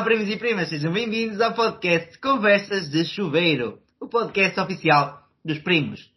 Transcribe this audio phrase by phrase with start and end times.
[0.00, 5.58] Olá, primos e primas, sejam bem-vindos ao podcast Conversas de Chuveiro, o podcast oficial dos
[5.58, 6.10] primos.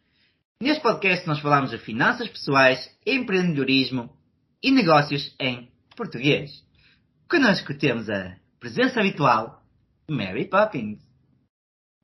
[0.62, 4.10] Neste podcast nós falamos de finanças pessoais, empreendedorismo
[4.64, 6.64] e negócios em português.
[7.30, 9.62] Connosco temos a presença habitual,
[10.10, 11.02] Mary Poppins.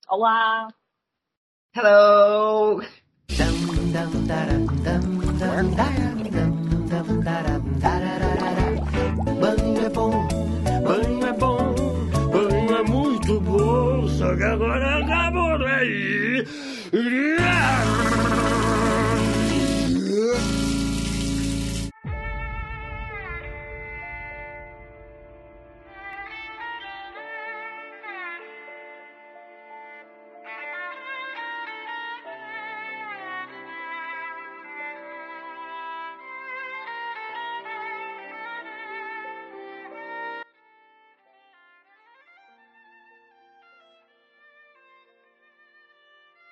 [0.09, 0.67] Olá!
[1.73, 2.81] Hello!
[7.69, 8.28] Banho
[14.19, 16.45] só que agora acabou aí.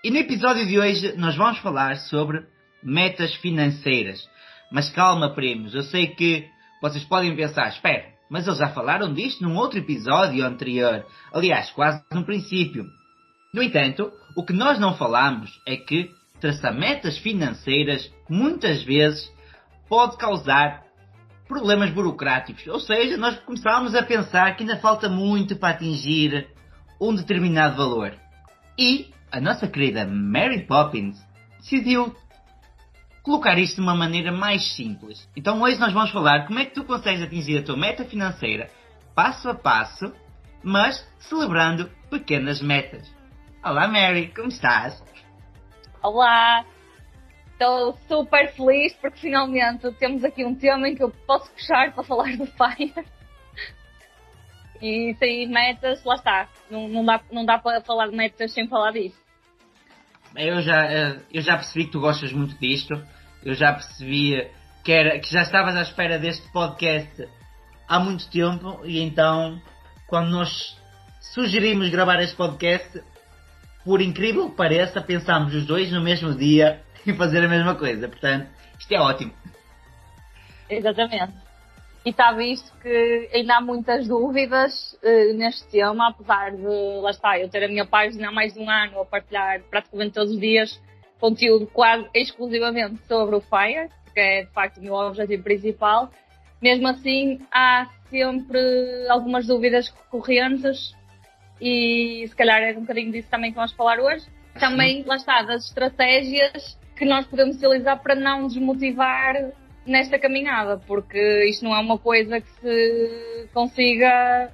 [0.08, 2.46] E no episódio de hoje nós vamos falar sobre
[2.82, 4.26] metas financeiras.
[4.72, 6.48] Mas calma, primos, eu sei que
[6.82, 11.06] vocês podem pensar, espera, mas eles já falaram disto num outro episódio anterior.
[11.34, 12.86] Aliás, quase no princípio.
[13.54, 19.30] No entanto, o que nós não falamos é que traçar metas financeiras muitas vezes
[19.90, 20.86] pode causar
[21.50, 22.66] problemas burocráticos.
[22.68, 26.48] Ou seja, nós começamos a pensar que ainda falta muito para atingir
[26.98, 28.14] um determinado valor.
[28.80, 31.18] E a nossa querida Mary Poppins
[31.60, 32.16] decidiu
[33.22, 35.30] colocar isto de uma maneira mais simples.
[35.36, 38.70] Então hoje nós vamos falar como é que tu consegues atingir a tua meta financeira
[39.14, 40.14] passo a passo,
[40.64, 43.12] mas celebrando pequenas metas.
[43.64, 45.04] Olá Mary, como estás?
[46.04, 46.64] Olá!
[47.52, 52.04] Estou super feliz porque finalmente temos aqui um tema em que eu posso puxar para
[52.04, 52.94] falar do Fire.
[54.82, 56.50] E sair metas, lá está.
[56.70, 59.18] Não, não, dá, não dá para falar de metas sem falar disso.
[60.36, 63.02] Eu já, eh, eu já percebi que tu gostas muito disto.
[63.44, 64.48] Eu já percebi
[64.84, 67.28] que, era, que já estavas à espera deste podcast
[67.88, 68.82] há muito tempo.
[68.86, 69.62] E então,
[70.08, 70.78] quando nós
[71.34, 73.02] sugerimos gravar este podcast,
[73.84, 78.08] por incrível que pareça, pensámos os dois no mesmo dia em fazer a mesma coisa.
[78.08, 78.48] Portanto,
[78.78, 79.34] isto é ótimo.
[80.70, 81.47] Exatamente.
[82.08, 87.38] E está visto que ainda há muitas dúvidas uh, neste tema, apesar de, lá está,
[87.38, 90.40] eu ter a minha página há mais de um ano a partilhar praticamente todos os
[90.40, 90.82] dias
[91.20, 96.10] conteúdo quase exclusivamente sobre o FIRE, que é de facto o meu objetivo principal.
[96.62, 98.58] Mesmo assim, há sempre
[99.10, 100.96] algumas dúvidas recorrentes
[101.60, 104.26] e se calhar é um bocadinho disso também que vamos falar hoje.
[104.58, 109.52] Também, lá está, das estratégias que nós podemos utilizar para não desmotivar
[109.88, 114.52] nesta caminhada, porque isto não é uma coisa que se consiga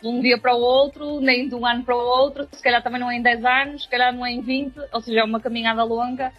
[0.00, 2.82] de um dia para o outro, nem de um ano para o outro, se calhar
[2.82, 5.24] também não é em 10 anos, se calhar não é em 20, ou seja, é
[5.24, 6.32] uma caminhada longa.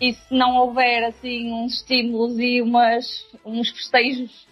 [0.00, 3.06] E se não houver assim uns estímulos e umas,
[3.44, 4.46] uns festejos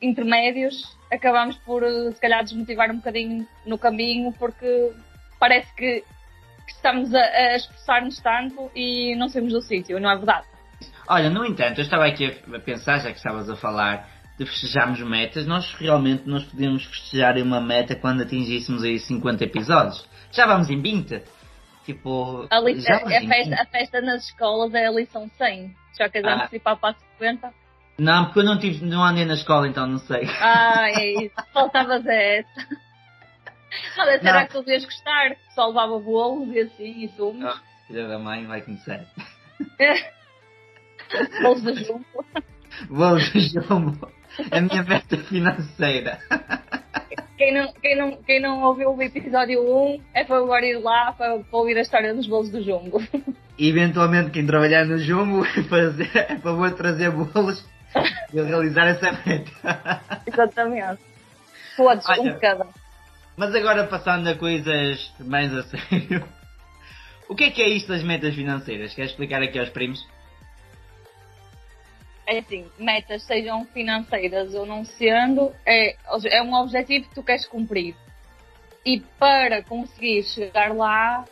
[0.00, 4.92] intermédios, acabamos por se calhar desmotivar um bocadinho no caminho, porque
[5.38, 6.00] parece que,
[6.66, 10.46] que estamos a, a esforçar-nos tanto e não saímos do sítio, não é verdade?
[11.08, 14.08] Olha, no entanto, eu estava aqui a pensar, já que estavas a falar
[14.38, 20.06] de festejarmos metas, nós realmente nós podíamos festejar uma meta quando atingíssemos aí 50 episódios.
[20.30, 21.22] Já vamos em 20?
[21.84, 22.46] Tipo.
[22.50, 25.74] A, li- a, a, festa, a, festa, nas escolas é a lição 100.
[25.98, 26.34] Já queres ah.
[26.34, 27.54] antecipar para a 50?
[27.98, 30.28] Não, porque eu não, tive, não andei na escola, então não sei.
[30.40, 31.34] Ah, é isso.
[31.52, 32.68] Faltavas essa.
[33.98, 34.46] Olha, será não.
[34.46, 35.36] que tu devias gostar?
[35.54, 37.44] Só levava bolos e assim, e sumos.
[37.44, 39.00] Oh, filha da mãe, vai começar.
[41.42, 42.06] bolos de jumbo.
[42.90, 44.12] Bolos de jumbo.
[44.50, 46.18] A minha meta financeira.
[47.36, 51.12] Quem não, quem, não, quem não ouviu o episódio 1 é para agora ir lá
[51.12, 53.02] para, para ouvir a história dos bolos do Jumbo.
[53.58, 57.64] E eventualmente quem trabalhar no Jumbo é fazer, é favor trazer bolos
[58.32, 60.02] e realizar essa meta.
[60.26, 61.00] Exatamente.
[61.76, 62.66] Todos, Olha, um de cada.
[63.36, 66.24] Mas agora passando a coisas mais a sério.
[67.28, 68.94] O que é que é isto das metas financeiras?
[68.94, 70.06] Queres explicar aqui aos primos?
[72.26, 75.96] É assim, metas sejam financeiras ou não sendo, é,
[76.30, 77.94] é um objetivo que tu queres cumprir.
[78.84, 81.24] E para conseguir chegar lá,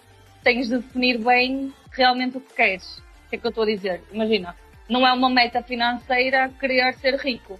[0.42, 2.98] tens de definir bem realmente o que queres.
[2.98, 4.02] O que é que eu estou a dizer?
[4.12, 4.56] Imagina,
[4.88, 7.58] não é uma meta financeira querer ser rico.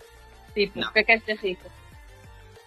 [0.53, 0.89] Tipo, não.
[0.89, 1.71] o que é que é ser rico?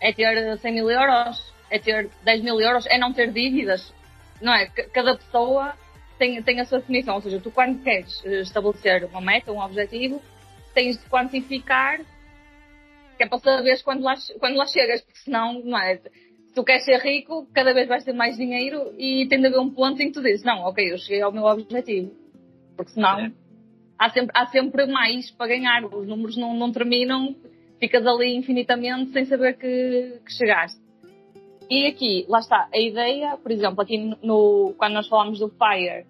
[0.01, 1.53] É ter 100 mil euros?
[1.69, 2.85] É ter 10 mil euros?
[2.87, 3.93] É não ter dívidas?
[4.41, 4.67] Não é?
[4.67, 5.73] Cada pessoa
[6.17, 7.15] tem, tem a sua definição.
[7.15, 10.21] Ou seja, tu quando queres estabelecer uma meta, um objetivo,
[10.77, 11.99] tens de quantificar
[13.17, 15.97] Que é para saberes quando lá, quando lá chegas, porque senão, não é?
[15.97, 19.59] Se tu queres ser rico, cada vez vais ter mais dinheiro e tem de haver
[19.59, 22.11] um ponto em que tu dizes, não, ok, eu cheguei ao meu objetivo.
[22.75, 23.31] Porque senão É.
[23.97, 25.83] há, sempre, há sempre mais para ganhar.
[25.83, 27.35] Os números não, não terminam,
[27.79, 30.79] ficas ali infinitamente sem saber que, que chegaste.
[31.71, 36.05] E aqui, lá está, a ideia, por exemplo, aqui no, quando nós falamos do FIRE,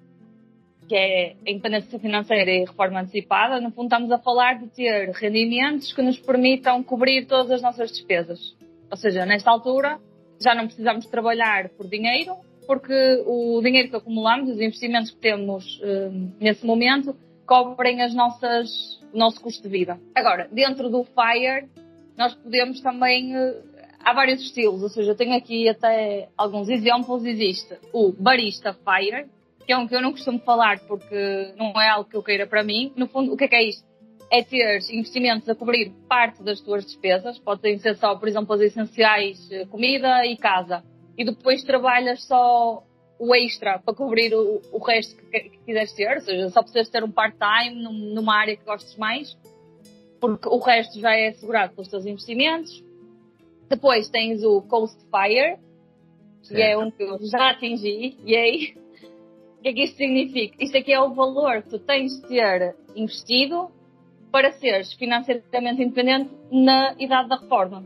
[0.88, 5.10] que é a independência financeira e reforma antecipada, no fundo estamos a falar de ter
[5.12, 8.56] rendimentos que nos permitam cobrir todas as nossas despesas.
[8.90, 10.00] Ou seja, nesta altura
[10.42, 12.36] já não precisamos trabalhar por dinheiro,
[12.66, 18.70] porque o dinheiro que acumulamos, os investimentos que temos eh, nesse momento, cobrem as nossas,
[19.14, 20.00] o nosso custo de vida.
[20.16, 21.70] Agora, dentro do FIRE,
[22.18, 23.36] nós podemos também.
[23.36, 23.62] eh,
[24.00, 27.26] há vários estilos, ou seja, eu tenho aqui até alguns exemplos.
[27.26, 29.26] Existe o Barista FIRE,
[29.68, 32.48] que é um que eu não costumo falar porque não é algo que eu queira
[32.48, 32.94] para mim.
[32.96, 33.86] No fundo, o que é que é isto?
[34.32, 38.62] É ter investimentos a cobrir parte das tuas despesas, podem ser só, por exemplo, as
[38.62, 40.84] essenciais, eh, comida e casa.
[41.18, 42.82] E depois trabalhas só
[43.20, 46.88] o extra para cobrir o, o resto que, que quiseres ter, ou seja, só precisas
[46.90, 49.38] ter um part-time num- numa área que gostes mais,
[50.22, 52.84] porque o resto já é assegurado pelos teus investimentos.
[53.70, 55.58] Depois tens o Coast Fire,
[56.48, 58.78] que é um que eu já atingi, e aí,
[59.68, 60.56] que é que isto significa?
[60.64, 63.70] Isto aqui é o valor que tu tens de ter investido
[64.32, 67.84] para seres financeiramente independente na idade da reforma.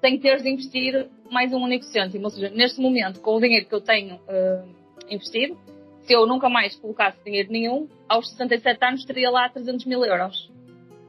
[0.00, 2.24] Sem teres de investir mais um único cêntimo.
[2.24, 4.64] Ou seja, neste momento, com o dinheiro que eu tenho eh,
[5.10, 5.56] investido,
[6.02, 10.50] se eu nunca mais colocasse dinheiro nenhum, aos 67 anos teria lá 300 mil euros.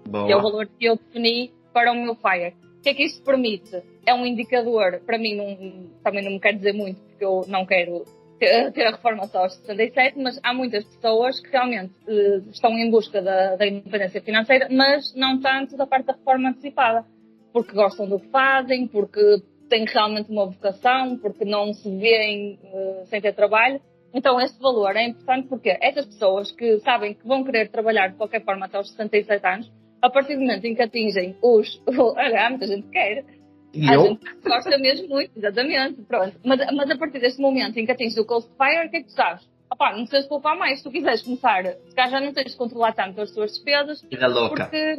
[0.07, 0.25] Boa.
[0.25, 2.53] Que é o valor que eu defini para o meu FIRE.
[2.79, 3.81] O que é que isto permite?
[4.05, 7.65] É um indicador, para mim não, também não me quer dizer muito, porque eu não
[7.65, 8.05] quero
[8.39, 12.71] ter, ter a reforma só aos 67, mas há muitas pessoas que realmente eh, estão
[12.71, 17.05] em busca da, da independência financeira, mas não tanto da parte da reforma antecipada.
[17.51, 23.03] Porque gostam do que fazem, porque têm realmente uma vocação, porque não se veem eh,
[23.05, 23.81] sem ter trabalho.
[24.13, 28.15] Então, este valor é importante porque essas pessoas que sabem que vão querer trabalhar de
[28.15, 29.71] qualquer forma até aos 67 anos,
[30.01, 31.81] a partir do momento em que atingem os.
[31.87, 33.23] Olha, muita gente quer.
[33.73, 34.01] E A eu?
[34.03, 36.01] gente gosta mesmo muito, exatamente.
[36.03, 36.35] Pronto.
[36.43, 38.99] Mas, mas a partir deste momento em que atinges o Coast Fire, o que é
[39.01, 39.47] que tu sabes?
[39.71, 40.79] Opá, não precisas poupar mais.
[40.79, 44.01] Se tu quiseres começar, se calhar já não tens de controlar tanto as tuas despesas,
[44.09, 44.65] Vida louca.
[44.65, 44.97] porque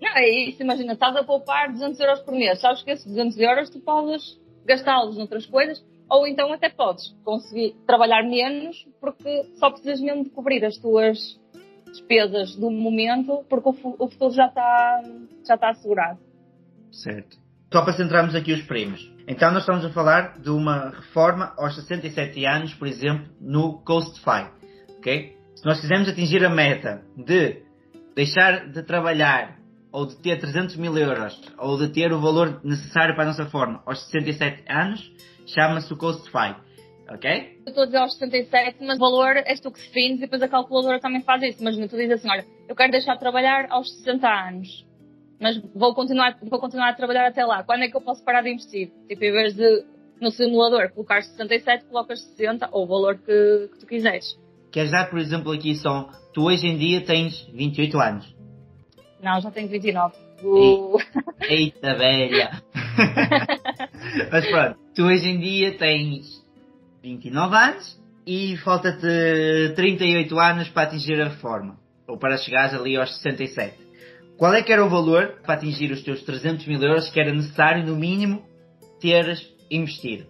[0.00, 3.38] Não, é isso, imagina, estás a poupar 200 euros por mês, sabes que esses 200
[3.38, 9.70] euros tu podes gastá-los noutras coisas, ou então até podes conseguir trabalhar menos, porque só
[9.70, 11.40] precisas mesmo de cobrir as tuas
[11.94, 15.02] despesas do momento, porque o, fu- o futuro já está,
[15.46, 16.18] já está assegurado.
[16.90, 17.36] Certo.
[17.72, 19.00] Só para centrarmos aqui os primos.
[19.26, 24.46] Então nós estamos a falar de uma reforma aos 67 anos, por exemplo, no Coastfy.
[24.98, 25.36] Ok?
[25.56, 27.62] Se nós quisermos atingir a meta de
[28.14, 29.58] deixar de trabalhar
[29.90, 33.44] ou de ter 300 mil euros ou de ter o valor necessário para a nossa
[33.44, 35.12] reforma aos 67 anos,
[35.46, 36.54] chama-se o Coastfy.
[37.08, 37.30] Ok?
[37.66, 40.42] Eu estou a dizer aos 67, mas o valor és tu que defines e depois
[40.42, 41.60] a calculadora também faz isso.
[41.60, 44.86] Imagina, tu dizes assim, olha, eu quero deixar de trabalhar aos 60 anos,
[45.38, 47.62] mas vou continuar, vou continuar a trabalhar até lá.
[47.62, 48.90] Quando é que eu posso parar de investir?
[49.08, 49.84] Tipo, em vez de
[50.20, 54.24] no simulador colocar 67, colocas 60 ou o valor que, que tu quiseres.
[54.72, 58.34] Queres dar, por exemplo, aqui só, tu hoje em dia tens 28 anos.
[59.22, 60.14] Não, já tenho 29.
[60.42, 60.98] Uh,
[61.48, 62.62] Eita velha!
[64.30, 66.43] Mas pronto, tu hoje em dia tens
[67.04, 71.78] 29 anos e falta-te 38 anos para atingir a reforma.
[72.08, 73.76] Ou para chegares ali aos 67.
[74.38, 77.30] Qual é que era o valor para atingir os teus 300 mil euros que era
[77.30, 78.42] necessário, no mínimo,
[79.00, 80.24] teres investido?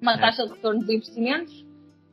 [0.00, 0.20] uma Certo.
[0.20, 1.66] taxa de retorno dos investimentos,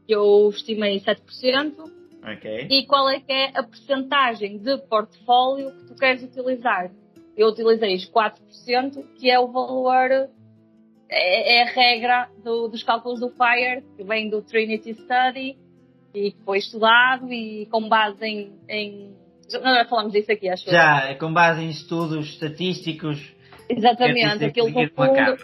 [0.08, 1.75] que eu estimei 7%,
[2.24, 2.68] Ok.
[2.72, 6.92] e qual é que é a percentagem de portfólio que tu queres utilizar.
[7.38, 10.10] Eu utilizei os 4%, que é o valor,
[11.08, 15.56] é, é a regra do- dos cálculos do FIRE, que vem do Trinity Study,
[16.15, 19.13] e que foi estudado e com base em, em
[19.50, 20.70] já falamos disso aqui, acho.
[20.70, 23.34] Já, com base em estudos estatísticos.
[23.70, 25.38] Exatamente, aquilo no fundo,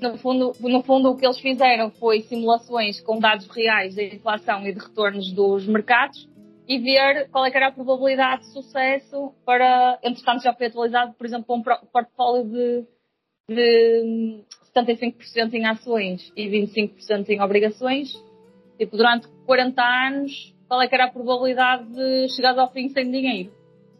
[0.00, 4.66] no fundo, no fundo o que eles fizeram foi simulações com dados reais de inflação
[4.66, 6.28] e de retornos dos mercados
[6.66, 11.26] e ver qual é era a probabilidade de sucesso para, entretanto já foi atualizado, por
[11.26, 12.86] exemplo, um portfólio de,
[13.48, 14.44] de
[14.74, 18.12] 75% em ações e 25% em obrigações.
[18.78, 23.10] Tipo, durante 40 anos, qual é que era a probabilidade de chegar ao fim sem
[23.10, 23.50] dinheiro?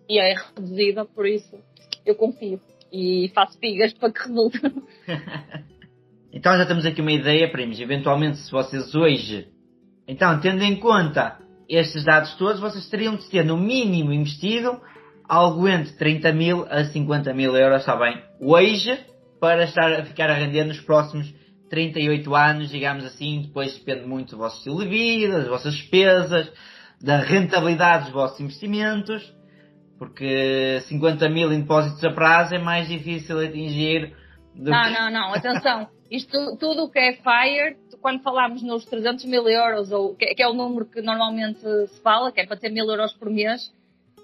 [0.08, 1.58] E é reduzida, por isso
[2.06, 2.60] eu confio.
[2.92, 4.60] E faço pigas para que resulte.
[6.32, 7.80] então já temos aqui uma ideia, primos.
[7.80, 9.48] Eventualmente, se vocês hoje,
[10.06, 14.80] então, tendo em conta estes dados todos, vocês teriam de ter no mínimo investido
[15.28, 18.22] algo entre 30 mil a 50 mil euros, está bem?
[18.40, 18.96] Hoje,
[19.40, 21.34] para estar a ficar a render nos próximos
[21.70, 26.52] 38 anos, digamos assim, depois depende muito do vosso estilo de vida, das vossas despesas,
[27.00, 29.32] da rentabilidade dos vossos investimentos,
[29.96, 34.14] porque 50 mil em depósitos a prazo é mais difícil atingir
[34.54, 34.90] do Não, que...
[34.90, 35.88] não, não, atenção.
[36.10, 40.42] Isto, tudo o que é FIRE, quando falamos nos 300 mil euros, ou que, que,
[40.42, 43.72] é o número que normalmente se fala, que é para ter mil euros por mês,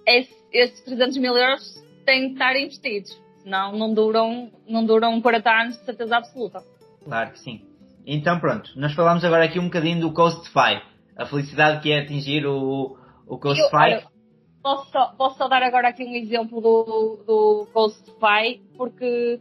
[0.05, 1.63] esse, esses 300 mil euros
[2.05, 3.17] têm de estar investidos.
[3.45, 6.61] Senão não duram, não duram 40 anos de certeza absoluta.
[7.07, 7.63] Claro que sim.
[8.05, 10.83] Então pronto, nós falamos agora aqui um bocadinho do Coastify.
[11.17, 14.05] A felicidade que é atingir o, o Coastify.
[14.61, 19.41] Posso só, posso só dar agora aqui um exemplo do, do Coastify, porque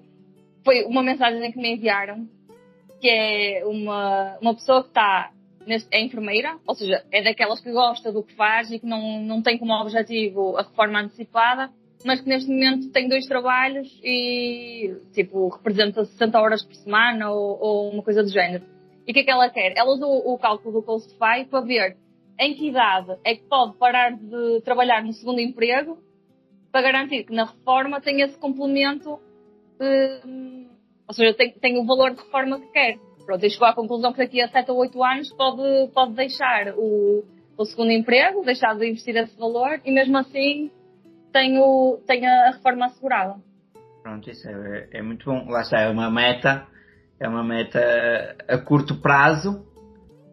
[0.64, 2.28] foi uma mensagem que me enviaram,
[3.02, 5.32] que é uma, uma pessoa que está
[5.90, 9.42] é enfermeira, ou seja, é daquelas que gosta do que faz e que não, não
[9.42, 11.72] tem como objetivo a reforma antecipada
[12.06, 17.60] mas que neste momento tem dois trabalhos e, tipo, representa 60 horas por semana ou,
[17.60, 18.64] ou uma coisa do género.
[19.08, 19.74] E o que é que ela quer?
[19.76, 21.98] Ela usa o, cálculo do Costify para ver
[22.40, 25.98] em que idade é que pode parar de trabalhar no segundo emprego
[26.72, 29.20] para garantir que na reforma tem esse complemento,
[29.82, 30.68] hum,
[31.08, 33.00] ou seja, tem, tem o valor de reforma que quer.
[33.26, 36.76] Pronto, e chegou à conclusão que daqui a 7 ou 8 anos pode, pode deixar
[36.78, 37.24] o,
[37.58, 40.70] o segundo emprego, deixar de investir esse valor e mesmo assim
[41.36, 43.36] tenho, tenho a reforma assegurada.
[44.02, 45.50] Pronto, isso é, é muito bom.
[45.50, 46.66] Lá está, é uma meta,
[47.20, 49.66] é uma meta a curto prazo,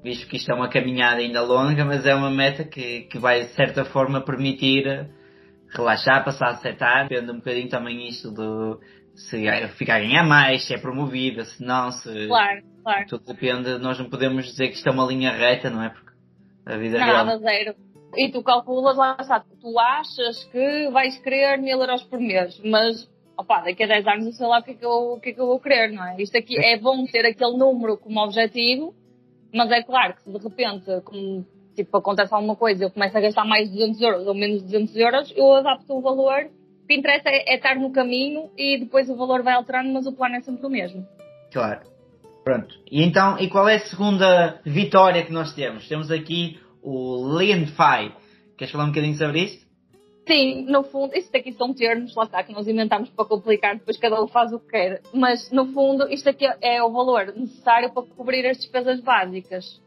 [0.05, 3.41] visto que isto é uma caminhada ainda longa, mas é uma meta que, que vai
[3.41, 5.11] de certa forma permitir
[5.71, 8.79] relaxar, passar a acertar, depende um bocadinho também isto do
[9.15, 9.45] se
[9.77, 12.29] ficar a ganhar mais, se é promovida, se não, se.
[12.29, 13.07] Claro, claro.
[13.09, 15.91] Tudo depende, nós não podemos dizer que isto é uma linha reta, não é?
[15.91, 16.13] Porque
[16.65, 17.39] a vida Nada, real.
[17.41, 17.92] zero.
[18.17, 23.11] E tu calculas lá, sabe, tu achas que vais querer mil euros por mês, mas
[23.37, 25.31] opa, daqui a 10 anos eu sei lá o que é que eu, o que
[25.31, 26.21] é que eu vou querer, não é?
[26.21, 28.95] Isto aqui é bom ter aquele número como objetivo,
[29.55, 33.21] mas é claro que se de repente, como, tipo, acontece alguma coisa, eu começo a
[33.21, 36.51] gastar mais de 200 euros ou menos de 200 euros, eu adapto o valor.
[36.83, 40.07] O que interessa é, é estar no caminho e depois o valor vai alterando, mas
[40.07, 41.07] o plano é sempre o mesmo.
[41.53, 41.81] Claro.
[42.45, 42.75] Pronto.
[42.91, 45.87] E então, e qual é a segunda vitória que nós temos?
[45.89, 48.13] Temos aqui o Leanfy.
[48.57, 49.63] Queres falar um bocadinho sobre isto?
[50.27, 53.97] Sim, no fundo, isto aqui são termos, lá está, que nós inventamos para complicar, depois
[53.97, 55.03] cada um faz o que quer.
[55.13, 59.81] Mas, no fundo, isto aqui é o valor necessário para cobrir as despesas básicas.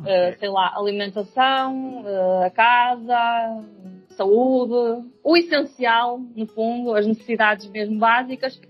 [0.00, 0.30] Okay.
[0.30, 3.64] Uh, sei lá, alimentação, uh, a casa,
[4.10, 8.60] saúde, o essencial, no fundo, as necessidades mesmo básicas,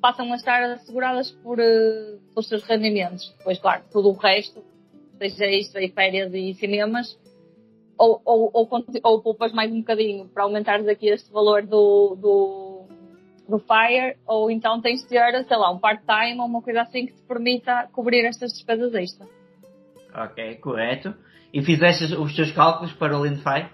[0.00, 3.32] passam a estar asseguradas por, uh, pelos seus rendimentos.
[3.38, 4.62] Depois, claro, tudo o resto
[5.18, 7.18] seja isto aí férias e cinemas,
[7.98, 8.68] ou, ou, ou,
[9.02, 12.84] ou poupas mais um bocadinho para aumentares aqui este valor do, do,
[13.48, 17.06] do FIRE, ou então tens de ter, sei lá, um part-time ou uma coisa assim
[17.06, 19.26] que te permita cobrir estas despesas extra.
[20.14, 21.14] Ok, correto.
[21.52, 23.68] E fizeste os teus cálculos para o Lindfy?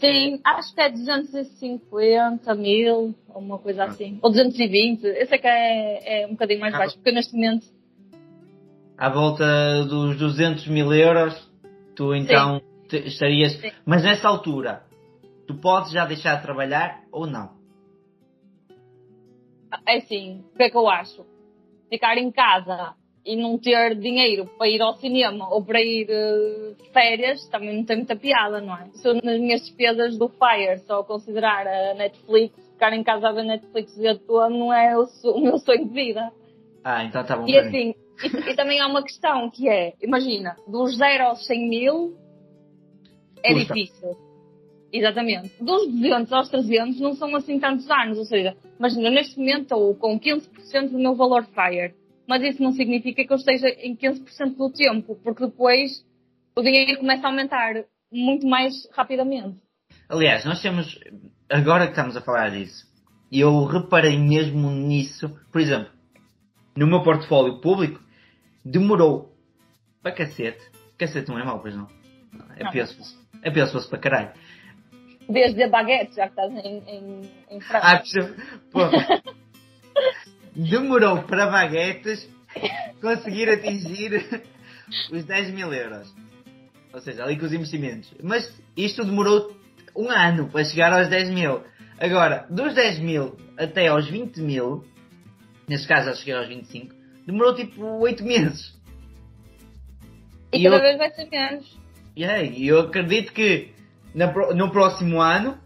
[0.00, 3.86] Sim, acho que é 250 mil, ou uma coisa ah.
[3.86, 4.18] assim.
[4.22, 5.04] Ou 220.
[5.04, 7.66] Eu sei que é, é um bocadinho mais baixo, porque neste momento
[8.96, 11.34] à volta dos 200 mil euros,
[11.96, 13.52] tu então te, estarias.
[13.60, 13.70] Sim.
[13.84, 14.82] Mas nessa altura,
[15.46, 17.50] tu podes já deixar de trabalhar ou não?
[19.86, 21.24] É assim, o que é que eu acho?
[21.88, 22.94] Ficar em casa
[23.24, 27.76] e não ter dinheiro para ir ao cinema ou para ir uh, de férias também
[27.76, 28.88] não tem muita piada, não é?
[28.94, 33.32] Se eu nas minhas despesas do Fire só considerar a Netflix, ficar em casa a
[33.32, 36.32] ver Netflix o dia todo não é o, o meu sonho de vida.
[36.84, 37.46] Ah, então tá bom.
[37.46, 41.68] E assim, e, e, também há uma questão que é, imagina, dos 0 aos 100
[41.68, 42.16] mil
[43.44, 44.16] é difícil.
[44.92, 45.50] Exatamente.
[45.60, 49.94] Dos 200 aos 300 não são assim tantos anos, ou seja, imagina, neste momento estou
[49.94, 51.94] com 15% do meu valor FIRE,
[52.28, 56.04] mas isso não significa que eu esteja em 15% do tempo, porque depois
[56.54, 59.56] o dinheiro começa a aumentar muito mais rapidamente.
[60.08, 60.98] Aliás, nós temos,
[61.50, 62.86] agora que estamos a falar disso,
[63.30, 65.90] eu reparei mesmo nisso, por exemplo,
[66.76, 68.01] no meu portfólio público,
[68.64, 69.34] demorou
[70.02, 70.60] para cacete.
[70.98, 71.88] Cacete não é mau, pois não?
[72.56, 74.30] É pior se fosse, é pior se fosse para caralho.
[75.28, 78.34] Desde a baguete, já que estás em, em, em França.
[78.74, 79.22] Ah.
[80.54, 82.28] Demorou para baguetes
[83.00, 84.44] conseguir atingir
[85.10, 86.12] os 10 mil euros.
[86.92, 88.12] Ou seja, ali com os investimentos.
[88.22, 89.56] Mas isto demorou
[89.96, 91.62] um ano para chegar aos 10 mil.
[91.98, 94.84] Agora, dos 10 mil até aos 20 mil,
[95.68, 96.94] neste caso já cheguei aos 25,
[97.26, 98.74] demorou tipo 8 meses.
[100.52, 101.78] e e cada eu- vez vai ser menos.
[102.14, 103.70] E aí, eu acredito que
[104.14, 105.56] na no próximo ano,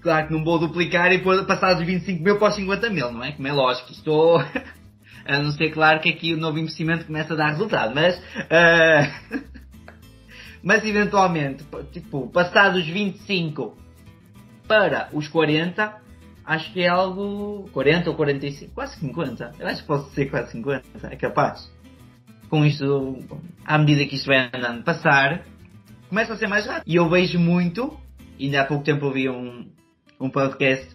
[0.00, 3.22] claro que não vou duplicar e passar dos 25 mil para os 50 mil, não
[3.22, 3.32] é?
[3.32, 4.38] Como é lógico, estou.
[5.26, 8.18] A não ser, claro, que aqui o novo investimento começa a dar resultado, mas.
[8.50, 9.42] ah,
[10.62, 13.76] mas eventualmente, tipo, passar dos 25
[14.66, 16.00] para os 40,
[16.48, 17.68] acho que é algo.
[17.72, 19.52] 40 ou 45, quase 50.
[19.58, 21.70] Eu acho que posso ser quase 50, é capaz.
[22.48, 23.18] Com isto,
[23.64, 25.44] à medida que isto vai andando passar,
[26.08, 26.84] começa a ser mais rápido.
[26.86, 27.96] E eu vejo muito,
[28.40, 29.66] ainda há pouco tempo ouvi um,
[30.18, 30.88] um podcast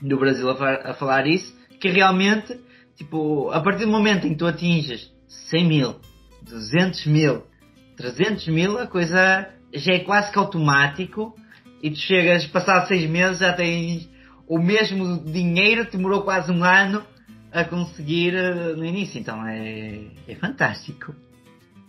[0.00, 2.58] do Brasil a, a falar isso, que realmente,
[2.96, 5.12] tipo, a partir do momento em que tu atinges
[5.50, 5.96] 100 mil,
[6.42, 7.42] 200 mil,
[7.98, 11.36] 300 mil, a coisa já é quase que automático
[11.82, 14.09] e tu chegas, passado seis meses, já tens
[14.50, 17.06] o mesmo dinheiro demorou quase um ano
[17.52, 19.20] a conseguir eh, no início.
[19.20, 21.14] Então é, é fantástico.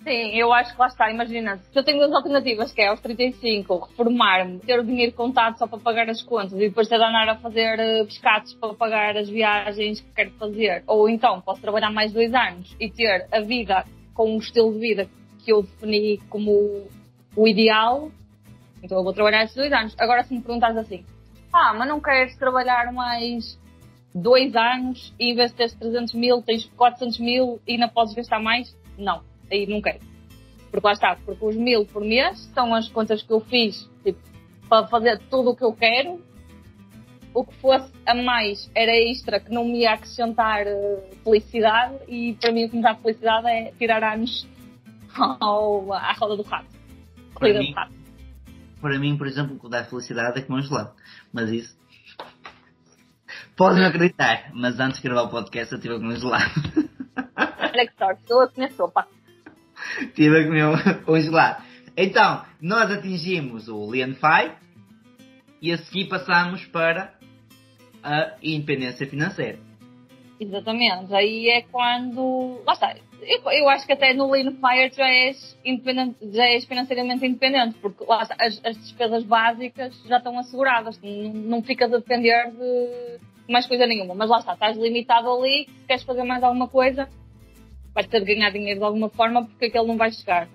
[0.03, 3.00] Sim, eu acho que lá está, imagina, se eu tenho duas alternativas, que é aos
[3.01, 7.03] 35, reformar-me, ter o dinheiro contado só para pagar as contas e depois ter de
[7.03, 10.84] andar a fazer eh, pescados para pagar as viagens que quero fazer.
[10.86, 14.80] Ou então, posso trabalhar mais dois anos e ter a vida com um estilo de
[14.80, 15.10] vida
[15.44, 16.88] que eu defini como
[17.36, 18.12] o ideal,
[18.84, 19.96] então eu vou trabalhar esses dois anos.
[20.00, 21.03] Agora, se me perguntares assim,
[21.53, 23.60] ah, mas não queres trabalhar mais
[24.13, 28.13] dois anos e em vez de teres 300 mil, tens 400 mil e não podes
[28.13, 28.75] gastar mais?
[28.97, 29.21] Não
[29.52, 29.99] aí não quero.
[30.71, 34.19] Porque lá está, porque os mil por mês são as contas que eu fiz tipo,
[34.69, 36.21] para fazer tudo o que eu quero.
[37.34, 42.34] O que fosse a mais era extra que não me ia acrescentar eh, felicidade e
[42.34, 44.45] para mim o que me dá felicidade é tirar anos
[45.39, 46.67] ao, à roda do rato.
[47.34, 47.93] Corrida mim, do rato.
[48.82, 50.94] Para mim, por exemplo, o que dá felicidade é comer um gelado.
[51.32, 51.78] Mas isso.
[53.56, 56.52] Podem acreditar, mas antes de gravar o podcast eu estive a comer um gelado.
[57.38, 59.08] Olha que sorte, estou a comer sopa.
[60.00, 61.63] Estive a comer um, um gelado.
[61.96, 64.56] Então, nós atingimos o Lean 5
[65.62, 67.13] e a seguir passamos para
[68.04, 69.60] a independência financeira.
[70.41, 71.13] Exatamente.
[71.13, 72.63] Aí é quando.
[72.65, 72.95] Lá está.
[73.21, 77.77] Eu, eu acho que até no Lean Fire já és, independente, já és financeiramente independente,
[77.77, 80.99] porque lá está, as, as despesas básicas já estão asseguradas.
[80.99, 83.19] Não, não ficas a depender de
[83.51, 84.15] mais coisa nenhuma.
[84.15, 85.67] Mas lá está, estás limitado ali.
[85.67, 87.08] Se queres fazer mais alguma coisa,
[87.93, 90.49] vais ter de ganhar dinheiro de alguma forma porque aquele não vai chegar.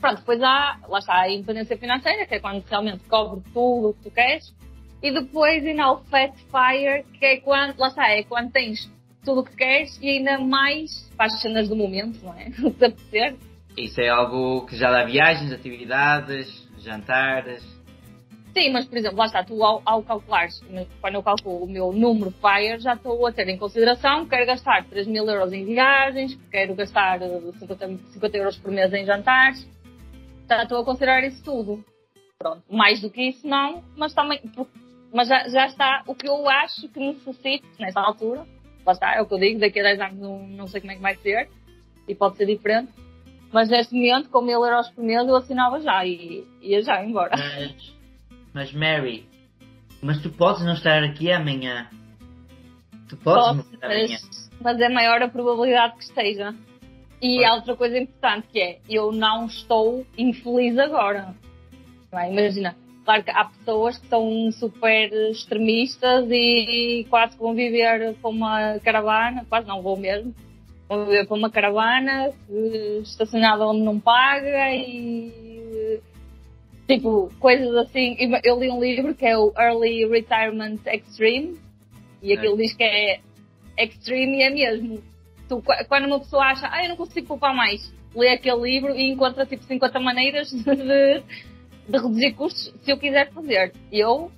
[0.00, 3.94] Pronto, depois há, lá está, a independência financeira, que é quando realmente cobre tudo o
[3.94, 4.54] que tu queres.
[5.02, 8.90] E depois ainda o Fat Fire, que é quando, lá está, é quando tens
[9.24, 12.48] tudo o que queres e ainda mais para as cenas do momento, não é?
[12.64, 13.36] O que apetecer.
[13.76, 17.62] Isso é algo que já dá viagens, atividades, jantares.
[18.54, 20.62] Sim, mas por exemplo, lá está, tu ao, ao calculares,
[21.02, 24.46] quando eu calculo o meu número FIRE, já estou a ter em consideração que quero
[24.46, 28.90] gastar 3 mil euros em viagens, que quero gastar eh, 50, 50 euros por mês
[28.94, 29.68] em jantares.
[30.48, 31.84] Já estou a considerar isso tudo.
[32.38, 34.40] Pronto, mais do que isso não, mas também,
[35.16, 38.46] mas já, já está o que eu acho que necessito nessa altura.
[38.84, 40.92] Lá está, é o que eu digo, daqui a 10 anos não, não sei como
[40.92, 41.48] é que vai ser
[42.06, 42.92] e pode ser diferente.
[43.50, 47.34] Mas neste momento, com mil euros por mês, eu assinava já e ia já embora.
[47.34, 47.94] Mas,
[48.52, 49.26] mas Mary,
[50.02, 51.88] mas tu podes não estar aqui amanhã.
[53.08, 54.18] Tu podes não Posso, estar amanhã.
[54.22, 56.54] mas, mas é maior a probabilidade que esteja.
[57.22, 61.34] E há outra coisa importante que é, eu não estou infeliz agora.
[62.12, 62.30] Não é?
[62.30, 68.28] Imagina, claro que há pessoas que são super extremistas e quase que vão viver para
[68.28, 70.34] uma caravana, quase não vou mesmo,
[70.88, 72.32] vão viver para uma caravana
[73.02, 76.00] estacionada onde não paga e
[76.88, 78.16] tipo, coisas assim.
[78.42, 81.56] Eu li um livro que é o Early Retirement Extreme
[82.20, 83.20] e aquilo diz que é
[83.78, 85.02] extreme e é mesmo.
[85.48, 89.12] Tu, quando uma pessoa acha, ah, eu não consigo poupar mais, lê aquele livro e
[89.12, 91.22] encontra tipo 50 maneiras de,
[91.88, 93.72] de reduzir custos se eu quiser fazer.
[93.90, 94.30] Eu,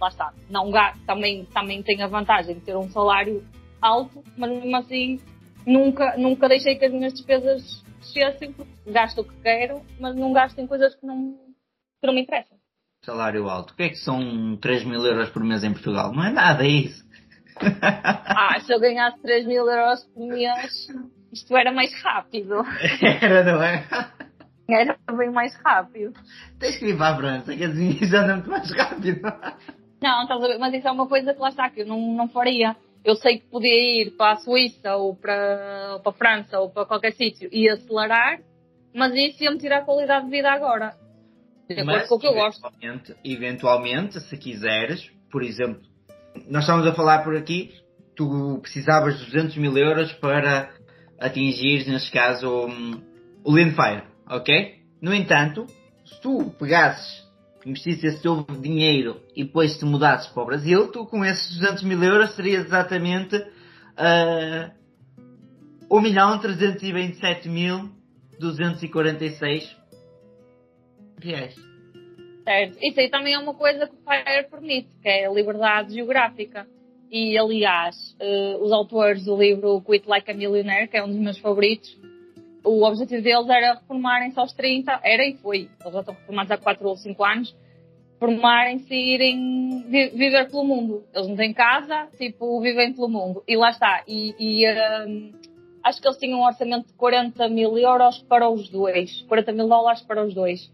[0.00, 3.44] lá está, não gasto, também, também tenho a vantagem de ter um salário
[3.80, 5.20] alto, mas mesmo assim
[5.66, 10.32] nunca, nunca deixei que as minhas despesas crescessem, porque gasto o que quero, mas não
[10.32, 11.34] gasto em coisas que não,
[12.00, 12.58] que não me interessam.
[13.04, 13.72] Salário alto.
[13.72, 16.12] O que é que são 3 mil euros por mês em Portugal?
[16.12, 17.04] Não é nada, é isso.
[18.36, 20.88] Ah, se eu ganhasse 3 mil euros por mês,
[21.32, 22.62] isto era mais rápido.
[23.00, 23.86] Era, não é?
[24.68, 26.14] Era bem mais rápido.
[26.58, 29.20] Tens que ir para a França, que assim isso anda muito mais rápido.
[30.02, 30.58] Não, estás a ver?
[30.58, 32.76] Mas isso é uma coisa que lá está, que eu não, não faria.
[33.04, 36.70] Eu sei que podia ir para a Suíça ou para, ou para a França ou
[36.70, 38.40] para qualquer sítio e acelerar,
[38.94, 40.94] mas isso ia-me tirar a qualidade de vida agora.
[41.68, 42.66] De acordo Mas, com o que eu gosto.
[42.66, 45.82] eventualmente, eventualmente, se quiseres, por exemplo,
[46.48, 47.72] nós estamos a falar por aqui,
[48.14, 50.70] tu precisavas de 200 mil euros para
[51.18, 53.02] atingir, neste caso, um,
[53.42, 54.82] o Leanfire, ok?
[55.00, 55.66] No entanto,
[56.04, 57.24] se tu pegasses,
[57.64, 61.82] investisses esse teu dinheiro e depois te mudasses para o Brasil, tu com esses 200
[61.84, 64.70] mil euros terias exatamente uh,
[65.90, 67.90] 1 milhão 327 mil
[68.38, 69.76] 246
[71.20, 71.54] reais.
[72.44, 72.78] Certo.
[72.82, 76.66] Isso aí também é uma coisa que o FIRE permite, que é a liberdade geográfica.
[77.10, 81.16] E, aliás, eh, os autores do livro Quit Like a Millionaire, que é um dos
[81.16, 81.96] meus favoritos,
[82.64, 86.56] o objetivo deles era reformarem-se aos 30, era e foi, eles já estão reformados há
[86.56, 87.56] 4 ou 5 anos,
[88.18, 91.04] formarem-se e irem vi- viver pelo mundo.
[91.14, 93.42] Eles não têm casa, tipo, vivem pelo mundo.
[93.46, 94.02] E lá está.
[94.08, 94.64] E, e,
[95.06, 95.32] hum,
[95.82, 99.22] acho que eles tinham um orçamento de 40 mil euros para os dois.
[99.28, 100.72] 40 mil dólares para os dois.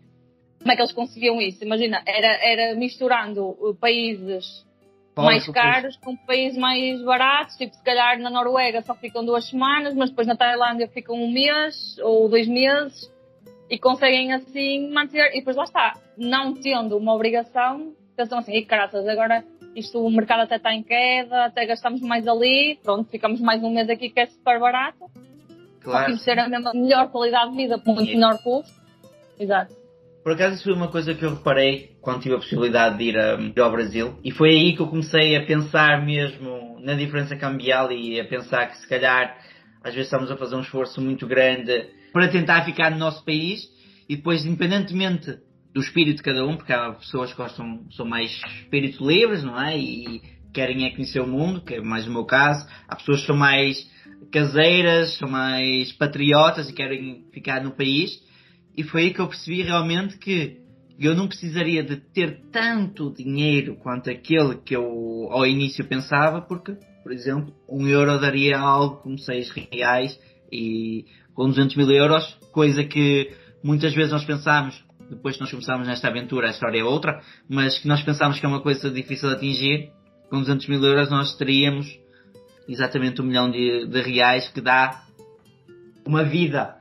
[0.60, 1.64] Como é que eles conseguiam isso?
[1.64, 3.74] Imagina, era, era misturando uh,
[5.16, 9.94] mais caros com países mais baratos, tipo se calhar na Noruega só ficam duas semanas,
[9.94, 13.10] mas depois na Tailândia ficam um mês ou dois meses
[13.68, 15.30] e conseguem assim manter.
[15.34, 19.44] E depois lá está, não tendo uma obrigação, pensam assim, e caraças, agora
[19.74, 23.70] isto o mercado até está em queda, até gastamos mais ali, pronto, ficamos mais um
[23.70, 25.10] mês aqui que é super barato,
[25.80, 26.12] Claro.
[26.12, 28.80] conseguimos ter a mesma, melhor qualidade de vida por muito menor custo.
[29.38, 29.79] Exato.
[30.22, 33.18] Por acaso isso foi uma coisa que eu reparei quando tive a possibilidade de ir,
[33.18, 37.36] a- ir ao Brasil e foi aí que eu comecei a pensar mesmo na diferença
[37.36, 39.36] cambial e a pensar que se calhar
[39.82, 43.62] às vezes estamos a fazer um esforço muito grande para tentar ficar no nosso país
[44.08, 45.38] e depois independentemente
[45.72, 48.30] do espírito de cada um, porque há pessoas que gostam, são mais
[48.62, 49.78] espíritos livres, não é?
[49.78, 50.20] E
[50.52, 52.66] querem é conhecer o mundo, que é mais o meu caso.
[52.88, 53.88] Há pessoas que são mais
[54.32, 58.10] caseiras, são mais patriotas e querem ficar no país.
[58.76, 60.60] E foi aí que eu percebi realmente que
[60.98, 66.76] eu não precisaria de ter tanto dinheiro quanto aquele que eu ao início pensava, porque,
[67.02, 70.20] por exemplo, um euro daria algo como 6 reais
[70.52, 75.88] e com 200 mil euros, coisa que muitas vezes nós pensamos, depois que nós começámos
[75.88, 79.28] nesta aventura, a história é outra, mas que nós pensamos que é uma coisa difícil
[79.30, 79.90] de atingir,
[80.28, 81.98] com 200 mil euros nós teríamos
[82.68, 85.02] exatamente um milhão de, de reais que dá
[86.06, 86.79] uma vida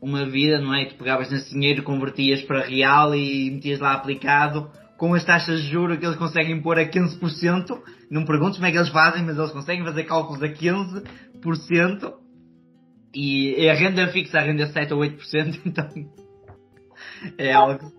[0.00, 0.86] uma vida, não é?
[0.86, 5.68] Tu pegavas nesse dinheiro, convertias para real e metias lá aplicado com as taxas de
[5.68, 7.82] juros que eles conseguem pôr a 15%.
[8.10, 12.14] Não perguntes como é que eles fazem, mas eles conseguem fazer cálculos a 15%.
[13.14, 15.88] E a renda fixa, a renda é 7 ou 8%, então
[17.38, 17.92] é algo.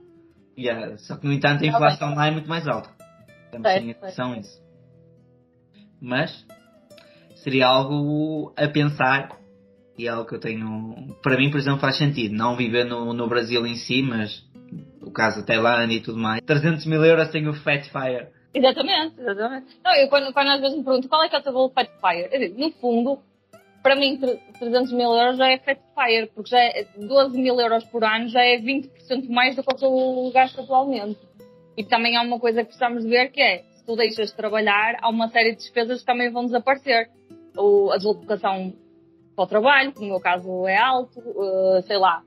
[0.58, 0.98] Yeah.
[1.00, 2.90] Só que no entanto a inflação lá é muito mais alta.
[3.52, 4.62] Temos Certo, em atenção isso.
[6.00, 6.46] Mas
[7.36, 9.41] seria algo a pensar
[10.02, 10.96] e é algo que eu tenho.
[11.22, 12.34] Para mim, por exemplo, faz sentido.
[12.36, 14.44] Não viver no, no Brasil em si, mas
[15.02, 16.42] o caso da Tailândia e tudo mais.
[16.42, 18.28] 300 mil euros tem o Fat Fire.
[18.54, 19.68] Exatamente, exatamente.
[19.84, 21.72] Não, eu quando, quando às vezes me pergunto qual é que é o teu valor
[21.74, 23.20] Fat Fire, eu digo, no fundo,
[23.82, 27.60] para mim tre- 300 mil euros já é Fat Fire, porque já é 12 mil
[27.60, 31.18] euros por ano já é 20% mais do que eu gasto atualmente.
[31.78, 34.98] E também há uma coisa que precisamos ver que é, se tu deixas de trabalhar,
[35.02, 37.10] há uma série de despesas que também vão desaparecer.
[37.56, 38.74] Ou a deslocação
[39.48, 42.22] para o trabalho, que no meu caso é alto, eh, sei lá,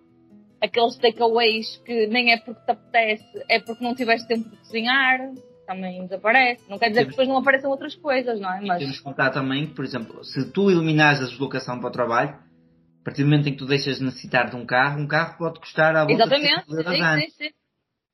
[0.60, 5.20] aqueles takeaways que nem é porque te apetece, é porque não tiveste tempo de cozinhar,
[5.66, 6.68] também desaparece.
[6.68, 8.58] Não quer dizer que depois não apareçam outras coisas, não é?
[8.58, 11.92] Temos Mas que contar também que, por exemplo, se tu eliminares a deslocação para o
[11.92, 15.06] trabalho, a partir do momento em que tu deixas de necessitar de um carro, um
[15.06, 17.22] carro pode custar à volta exatamente, de 6 mil euros sim, ano.
[17.30, 17.50] sim,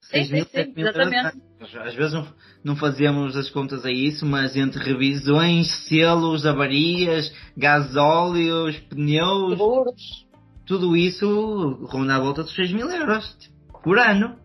[0.02, 0.24] sim.
[0.24, 1.50] 6 sim, mil, sim, 7 mil euros exatamente.
[1.60, 2.26] Às vezes não,
[2.64, 10.26] não fazemos as contas a isso, mas entre revisões, selos, avarias, gasóleos, pneus, Seguros.
[10.66, 14.38] tudo isso ronda à volta dos 6 mil euros tipo, por ano.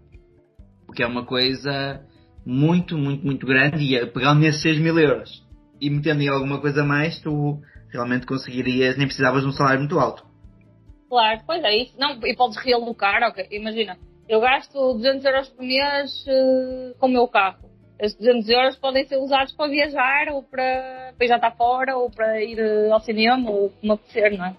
[0.87, 2.05] O que é uma coisa
[2.45, 3.83] muito, muito, muito grande.
[3.83, 5.43] E eh, pegando nesses 6 mil euros
[5.81, 7.59] e metendo em alguma coisa a mais, tu
[7.91, 10.23] realmente conseguirias, nem precisavas de um salário muito alto.
[11.09, 11.93] Claro, pois é isso.
[11.97, 13.47] Não, e podes realocar, ok.
[13.51, 17.69] Imagina, eu gasto 200 euros por mês eh, com o meu carro.
[17.99, 22.41] Estes 200 euros podem ser usados para viajar, ou para, para jantar fora, ou para
[22.43, 24.55] ir eh, ao cinema, ou como apetecer, não é?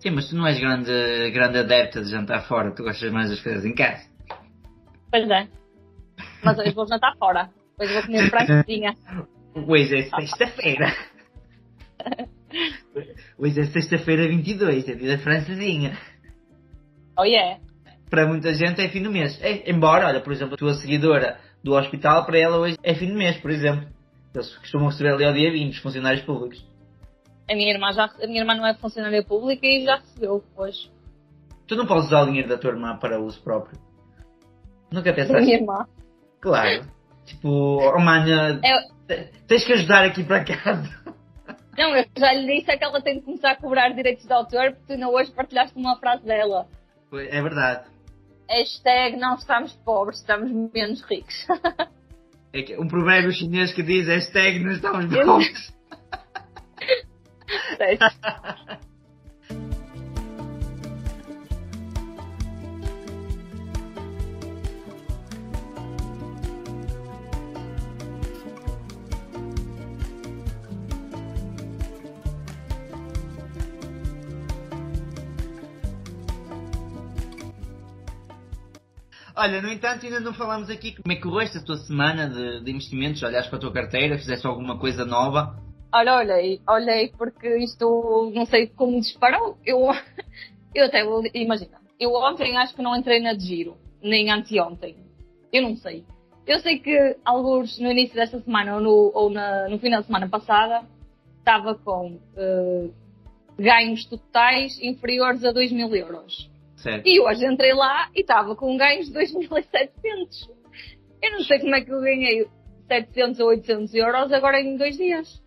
[0.00, 3.40] Sim, mas tu não és grande, grande adepta de jantar fora, tu gostas mais das
[3.40, 4.08] coisas em casa.
[5.10, 5.46] Pois é.
[6.42, 7.50] Mas hoje vou jantar fora.
[7.78, 8.94] Hoje vou comer francesinha.
[9.54, 10.94] Hoje é sexta-feira.
[13.38, 15.98] Hoje é sexta-feira 22, é dia da francesinha.
[17.18, 17.60] Oh yeah.
[18.10, 19.38] Para muita gente é fim do mês.
[19.40, 23.06] É, embora, olha, por exemplo, a tua seguidora do hospital, para ela hoje é fim
[23.06, 23.86] do mês, por exemplo.
[24.34, 26.64] Eles costumam receber ali ao dia 20, os funcionários públicos.
[27.50, 30.90] A minha irmã já, a minha irmã não é funcionária pública e já recebeu hoje.
[31.66, 33.78] Tu não podes usar o dinheiro da tua irmã para uso próprio.
[34.90, 35.42] Nunca A pensaste?
[35.42, 35.86] minha irmã.
[36.40, 36.84] Claro.
[37.26, 40.88] Tipo, oh mana, Eu, tens que ajudar aqui para casa.
[41.76, 44.32] não, eu já lhe disse é que ela tem de começar a cobrar direitos de
[44.32, 46.66] autor porque tu ainda hoje partilhaste uma frase dela.
[47.12, 47.84] É verdade.
[48.50, 51.46] Hashtag não estamos pobres, estamos menos ricos.
[52.52, 55.46] É um provérbio chinês que diz hashtag não estamos bons.
[79.40, 82.62] Olha, no entanto, ainda não falamos aqui como é que correu esta tua semana de,
[82.62, 83.22] de investimentos.
[83.22, 85.58] Olhaste para a tua carteira, fizeste alguma coisa nova.
[85.94, 89.56] Olha, olhei, olhei porque isto não sei como disparou.
[89.64, 89.78] Eu,
[90.76, 94.98] eu até vou, imagina, eu ontem acho que não entrei na de giro, nem anteontem.
[95.50, 96.04] Eu não sei.
[96.46, 100.06] Eu sei que alguns no início desta semana ou no, ou na, no final da
[100.06, 100.86] semana passada
[101.38, 102.90] estava com eh,
[103.58, 106.49] ganhos totais inferiores a 2 mil euros.
[106.82, 107.06] Certo.
[107.06, 110.48] E hoje entrei lá e estava com ganhos de 2.700.
[111.22, 112.46] Eu não sei como é que eu ganhei
[112.88, 115.42] 700 ou 800 euros agora em dois dias.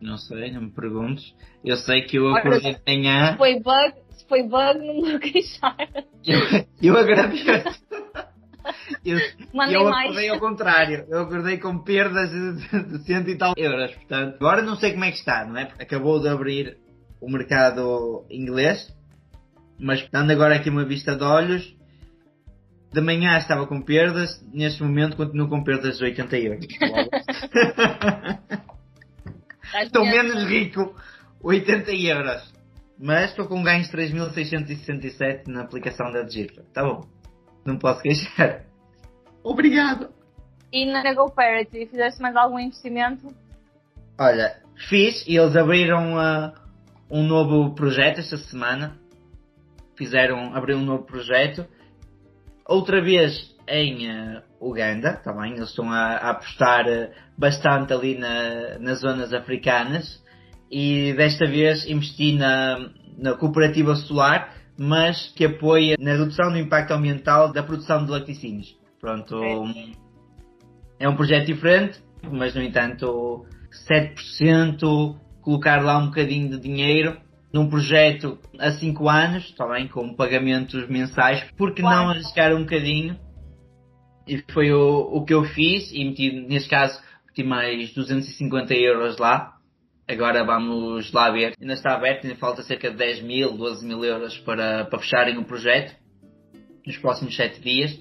[0.00, 1.34] Não sei, não me perguntes.
[1.64, 3.32] Eu sei que eu acordei de manhã.
[3.32, 5.76] Se foi bug, se foi bug, não me vou queixar.
[6.26, 6.40] Eu,
[6.82, 7.84] eu agradeço.
[9.04, 9.18] Eu,
[9.52, 10.06] Mandem eu mais.
[10.06, 11.04] acordei ao contrário.
[11.08, 13.94] Eu acordei com perdas de, de cento e tal euros.
[13.94, 15.66] Portanto, agora não sei como é que está, não é?
[15.66, 16.78] Porque acabou de abrir
[17.20, 18.90] o mercado inglês.
[19.78, 21.76] Mas dando agora aqui uma vista de olhos,
[22.92, 26.66] de manhã estava com perdas, neste momento continuo com perdas de 80 euros.
[29.64, 30.94] Estás Estou mesmo- menos rico,
[31.42, 32.54] 80 euros.
[32.98, 36.64] Mas estou com ganhos de 3.667 na aplicação da Digita.
[36.72, 37.04] Tá bom.
[37.64, 38.64] Não posso queixar.
[39.42, 40.10] Obrigado.
[40.72, 43.34] E na GoParity, fizeste mais algum investimento?
[44.18, 44.56] Olha,
[44.88, 46.54] fiz e eles abriram ah,
[47.10, 48.96] um novo projeto esta semana.
[49.96, 51.66] Fizeram, abriram um novo projeto.
[52.66, 55.54] Outra vez em ah, Uganda, também.
[55.54, 60.22] Eles estão a, a apostar ah, bastante ali na- nas zonas africanas.
[60.70, 66.92] E desta vez investi na, na cooperativa solar, mas que apoia na redução do impacto
[66.92, 68.74] ambiental da produção de laticínios.
[69.00, 69.94] Pronto, Ok.
[70.98, 73.44] é um projeto diferente, mas no entanto
[73.88, 77.18] 7% colocar lá um bocadinho de dinheiro
[77.54, 83.16] num projeto a 5 anos, está bem, com pagamentos mensais, porque não arriscar um bocadinho?
[84.26, 89.18] E foi o, o que eu fiz e meti, neste caso, meti mais 250 euros
[89.18, 89.52] lá.
[90.08, 91.54] Agora vamos lá ver.
[91.60, 95.38] Ainda está aberto, ainda falta cerca de 10 mil, 12 mil euros para, para fecharem
[95.38, 95.94] o projeto
[96.84, 97.96] nos próximos 7 dias.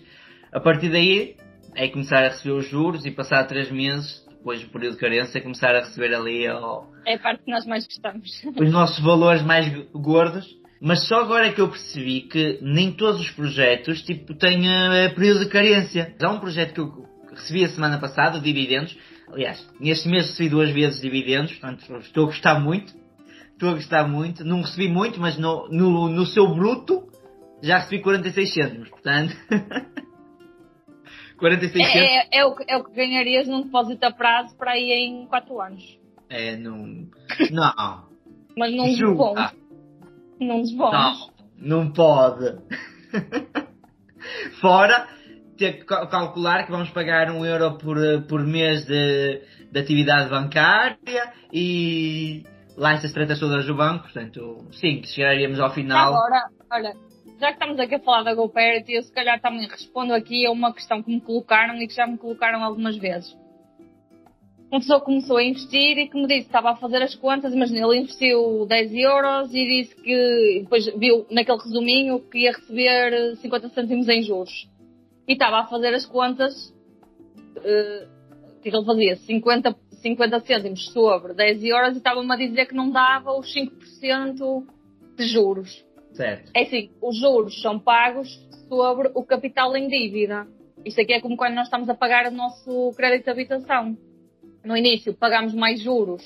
[0.51, 1.37] A partir daí
[1.75, 5.41] é começar a receber os juros e passar 3 meses, depois do período de carência,
[5.41, 8.29] começar a receber ali ó, É a parte que nós mais gostamos.
[8.59, 10.45] os nossos valores mais gordos.
[10.81, 15.07] Mas só agora é que eu percebi que nem todos os projetos tipo, têm eh,
[15.15, 16.13] período de carência.
[16.21, 18.97] Há um projeto que eu recebi a semana passada, de dividendos.
[19.31, 22.93] Aliás, neste mês recebi duas vezes dividendos, portanto estou a gostar muito.
[23.53, 24.43] Estou a gostar muito.
[24.43, 27.07] Não recebi muito, mas no, no, no seu bruto
[27.61, 28.89] já recebi 46 cêntimos.
[28.89, 29.33] Portanto,
[31.37, 32.07] 46 cêntimos.
[32.07, 34.91] É, é, é o, que- é o que ganharias num depósito a prazo para aí
[34.91, 35.99] em 4 anos.
[36.29, 37.07] É, não.
[37.51, 38.03] Não.
[38.57, 39.37] Mas num dos Ju- bons.
[39.39, 39.51] ah,
[40.39, 40.91] Num dos bons.
[40.91, 42.57] Não, não pode.
[44.61, 45.07] Fora
[45.57, 49.41] ter que cal- calcular que vamos pagar um euro por, por mês de,
[49.71, 50.97] de atividade bancária
[51.51, 52.43] e
[52.77, 56.13] lá essas tretas todas do banco, portanto, sim, que chegaríamos ao final.
[56.15, 56.93] Agora, olha,
[57.43, 60.51] já que estamos aqui a falar da GoParity, eu se calhar também respondo aqui a
[60.51, 63.37] uma questão que me colocaram e que já me colocaram algumas vezes.
[64.71, 67.53] Uma pessoa começou a investir e que me disse que estava a fazer as contas,
[67.53, 73.35] imagina, ele investiu 10 euros e disse que depois viu naquele resuminho que ia receber
[73.35, 74.69] 50 cêntimos em juros.
[75.27, 76.73] E estava a fazer as contas,
[77.57, 78.07] eh,
[78.61, 82.89] que ele fazia 50, 50 cêntimos sobre 10 euros e estava-me a dizer que não
[82.89, 84.65] dava os 5%
[85.17, 85.83] de juros.
[86.13, 86.51] Certo.
[86.53, 88.29] É assim, os juros são pagos
[88.67, 90.47] sobre o capital em dívida.
[90.85, 93.97] Isto aqui é como quando nós estamos a pagar o nosso crédito de habitação.
[94.63, 96.23] No início pagámos mais juros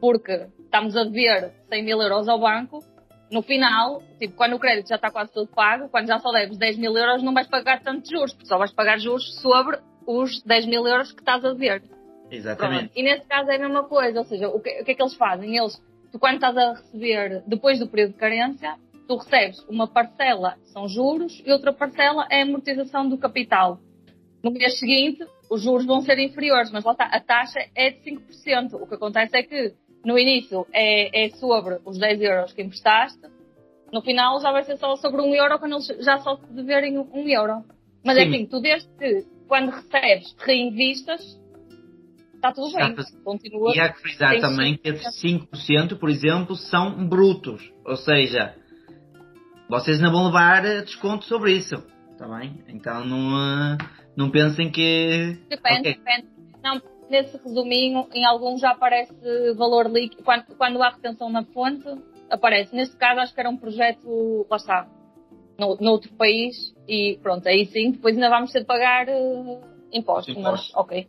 [0.00, 2.82] porque estamos a dever 100 mil euros ao banco.
[3.30, 6.58] No final, tipo, quando o crédito já está quase todo pago, quando já só deves
[6.58, 10.42] 10 mil euros, não vais pagar tantos juros, porque só vais pagar juros sobre os
[10.42, 11.82] 10 mil euros que estás a dever.
[12.28, 12.86] Exatamente.
[12.86, 12.98] Pronto.
[12.98, 15.02] E nesse caso é a mesma coisa, ou seja, o que, o que é que
[15.02, 15.56] eles fazem?
[15.56, 18.76] Eles, tu quando estás a receber, depois do período de carência,
[19.10, 23.80] tu recebes uma parcela são juros e outra parcela é amortização do capital.
[24.40, 27.98] No mês seguinte, os juros vão ser inferiores, mas lá está, a taxa é de
[28.08, 28.74] 5%.
[28.74, 33.18] O que acontece é que no início é, é sobre os 10 euros que emprestaste,
[33.92, 36.96] no final já vai ser só sobre 1 euro quando eles já só te deverem
[36.96, 37.64] 1 euro.
[38.04, 38.22] Mas Sim.
[38.28, 41.20] enfim, tu desde que quando recebes reinvistas,
[42.36, 42.94] está tudo Está bem.
[42.94, 43.74] tudo- Continua.
[43.74, 47.72] E há que frisar também que esses 5%, por exemplo, são brutos.
[47.84, 48.54] Ou seja,
[49.70, 51.76] vocês não vão levar eh, desconto sobre isso.
[52.12, 52.62] Está bem?
[52.68, 53.78] Então não, eh,
[54.16, 55.38] não pensem que.
[55.48, 55.94] Depende, Ok.
[55.94, 56.28] depende.
[56.62, 59.14] Não, nesse resuminho, em alguns já aparece
[59.56, 60.22] valor líquido.
[60.22, 61.86] Quando, quando há retenção na fonte,
[62.28, 62.74] aparece.
[62.74, 64.86] Neste caso, acho que era um projeto, lá está,
[65.58, 66.74] no, noutro país.
[66.86, 69.60] E pronto, aí sim, depois ainda vamos ter de pagar eh,
[69.92, 70.36] impostos.
[70.36, 70.72] Impostos.
[70.74, 71.08] Mas, ok.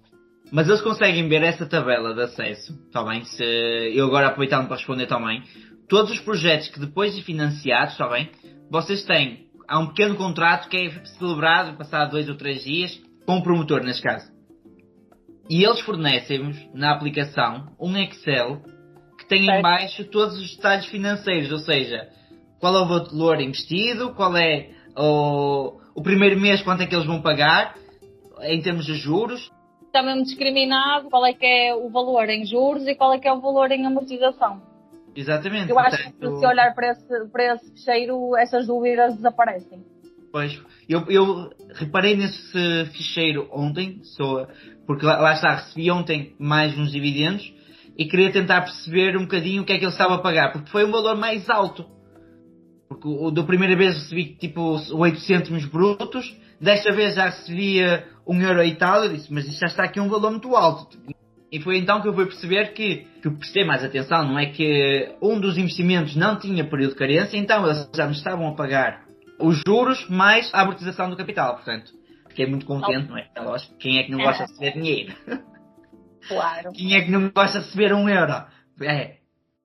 [0.51, 3.23] Mas eles conseguem ver essa tabela de acesso, está bem?
[3.23, 3.43] Se
[3.95, 5.41] eu agora aproveitando para responder também,
[5.91, 8.29] todos os projetos que depois de financiados, está bem?
[8.69, 13.39] Vocês têm, há um pequeno contrato que é celebrado, passado dois ou três dias, com
[13.39, 14.31] o promotor, neste caso.
[15.49, 18.61] E eles fornecem-nos, na aplicação, um Excel
[19.19, 22.07] que tem em baixo todos os detalhes financeiros, ou seja,
[22.61, 27.05] qual é o valor investido, qual é o, o primeiro mês, quanto é que eles
[27.05, 27.75] vão pagar,
[28.43, 29.51] em termos de juros,
[29.87, 33.27] Está mesmo discriminado qual é que é o valor em juros e qual é que
[33.27, 34.70] é o valor em amortização.
[35.15, 35.69] Exatamente.
[35.69, 39.83] Eu acho que se olhar para esse, para esse fecheiro, essas dúvidas desaparecem.
[40.31, 44.47] Pois, eu, eu reparei nesse ficheiro ontem, só,
[44.87, 47.53] porque lá, lá está, recebi ontem mais uns dividendos
[47.97, 50.69] e queria tentar perceber um bocadinho o que é que ele estava a pagar, porque
[50.69, 51.85] foi um valor mais alto.
[52.87, 58.39] Porque o, da primeira vez recebi tipo 8 cêntimos brutos, desta vez já recebia um
[58.41, 60.97] euro e tal, eu disse, mas isto já está aqui um valor muito alto.
[61.51, 64.45] E foi então que eu fui perceber que, que eu prestei mais atenção, não é
[64.45, 68.55] que um dos investimentos não tinha período de carência, então eles já me estavam a
[68.55, 69.05] pagar
[69.37, 71.91] os juros mais a amortização do capital, portanto.
[72.29, 73.27] Fiquei muito contente, não é?
[73.35, 75.13] É lógico, quem é que não gosta de receber dinheiro?
[76.27, 76.71] Claro.
[76.77, 78.45] Quem é que não gosta de receber um euro?
[78.81, 79.17] É.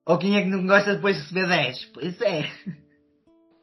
[0.05, 1.85] Ou quem é que não gosta depois de receber 10?
[1.93, 2.49] Pois é.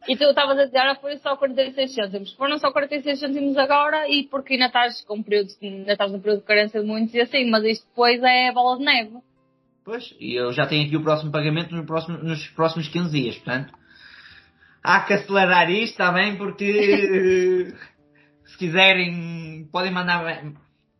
[0.06, 2.32] E tu estavas a dizer, ah, foi só 46 cêntimos.
[2.34, 6.20] Foram só 46 cêntimos agora e porque ainda estás com um período, ainda estás num
[6.20, 9.16] período de carência de muitos e assim, mas isto depois é bola de neve.
[9.84, 13.36] Pois, e eu já tenho aqui o próximo pagamento no próximo- nos próximos 15 dias,
[13.36, 13.72] portanto.
[14.82, 17.72] Há que acelerar isto também, porque
[18.44, 20.42] se quiserem, podem mandar.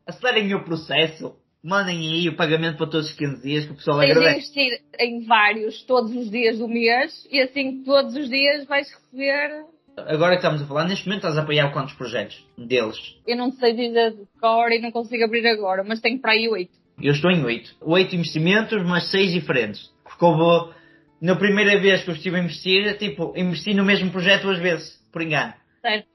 [0.06, 3.98] Acelerem o processo, mandem aí o pagamento para todos os 15 dias, que o pessoal
[3.98, 4.38] Tens de agradece.
[4.38, 9.64] investir em vários todos os dias do mês e assim todos os dias vais receber.
[9.96, 12.98] Agora que estamos a falar, neste momento estás a apoiar quantos projetos deles?
[13.27, 16.48] Eu não sei dizer de cor e não consigo abrir agora, mas tenho para aí
[16.48, 16.72] oito.
[17.00, 17.77] Eu estou em 8.
[17.81, 19.90] 8 investimentos, mas 6 diferentes.
[20.05, 20.74] Porque houve,
[21.20, 24.96] na primeira vez que eu estive a investir, tipo, investi no mesmo projeto duas vezes,
[25.12, 25.55] por engano.
[25.81, 26.07] Certo?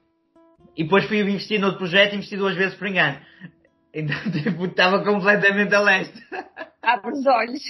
[0.76, 3.18] E depois fui investir noutro projeto e investi duas vezes por engano.
[3.92, 6.26] Então, tipo, estava completamente a leste.
[6.82, 7.62] Abre os olhos.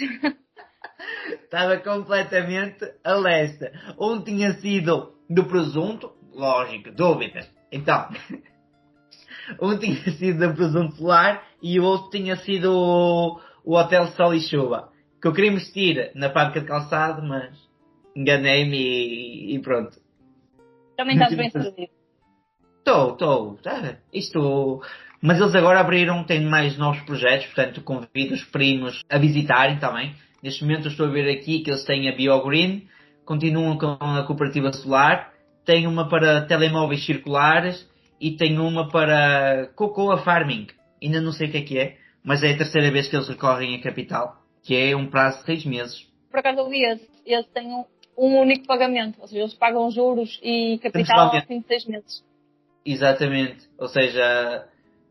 [1.43, 3.71] estava completamente a leste.
[3.99, 7.51] Um tinha sido do presunto, lógico, dúvidas.
[7.73, 8.09] Então,
[9.61, 14.35] um tinha sido do presunto solar e o outro tinha sido o, o Hotel Sol
[14.35, 14.91] e Chuva.
[15.21, 17.57] Que eu queria investir na fábrica de calçado, mas
[18.15, 19.99] enganei-me e, e pronto.
[20.97, 21.93] Também estás bem servido.
[22.79, 23.57] Estou, estou.
[23.63, 24.83] tá, Isto.
[25.23, 30.15] Mas eles agora abriram, têm mais novos projetos, portanto convido os primos a visitarem também.
[30.43, 32.89] Neste momento eu estou a ver aqui que eles têm a BioGreen,
[33.27, 35.33] continuam com a cooperativa solar,
[35.65, 37.87] têm uma para telemóveis circulares
[38.19, 40.69] e têm uma para Cocoa Farming.
[41.03, 43.29] Ainda não sei o que é que é, mas é a terceira vez que eles
[43.29, 46.09] recorrem a capital, que é um prazo de seis meses.
[46.31, 47.09] Por acaso eu vi esse.
[47.27, 47.85] Esse tem um,
[48.17, 49.21] um único pagamento.
[49.21, 52.25] Ou seja, eles pagam juros e capital ao fim de seis meses.
[52.85, 53.69] Exatamente.
[53.79, 54.67] Ou seja,